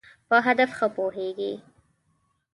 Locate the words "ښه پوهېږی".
0.77-1.53